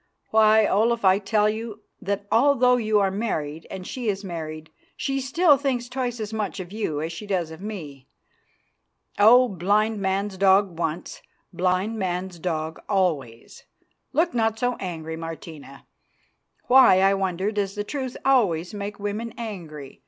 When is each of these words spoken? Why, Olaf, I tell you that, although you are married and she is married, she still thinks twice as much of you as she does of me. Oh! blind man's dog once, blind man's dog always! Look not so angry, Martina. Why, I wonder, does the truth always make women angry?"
Why, 0.31 0.65
Olaf, 0.65 1.05
I 1.05 1.19
tell 1.19 1.47
you 1.47 1.83
that, 2.01 2.25
although 2.31 2.77
you 2.77 2.99
are 2.99 3.11
married 3.11 3.67
and 3.69 3.85
she 3.85 4.07
is 4.09 4.23
married, 4.23 4.71
she 4.97 5.21
still 5.21 5.57
thinks 5.57 5.87
twice 5.87 6.19
as 6.19 6.33
much 6.33 6.59
of 6.59 6.71
you 6.71 6.99
as 7.01 7.13
she 7.13 7.27
does 7.27 7.51
of 7.51 7.61
me. 7.61 8.07
Oh! 9.19 9.47
blind 9.47 10.01
man's 10.01 10.37
dog 10.37 10.79
once, 10.79 11.21
blind 11.53 11.99
man's 11.99 12.39
dog 12.39 12.79
always! 12.89 13.65
Look 14.11 14.33
not 14.33 14.57
so 14.57 14.75
angry, 14.79 15.17
Martina. 15.17 15.85
Why, 16.63 16.99
I 17.01 17.13
wonder, 17.13 17.51
does 17.51 17.75
the 17.75 17.83
truth 17.83 18.17
always 18.25 18.73
make 18.73 18.97
women 18.99 19.35
angry?" 19.37 19.99